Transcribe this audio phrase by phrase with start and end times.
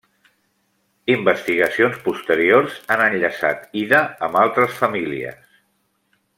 [1.15, 5.41] Investigacions posteriors han enllaçat Ida amb altres famílies.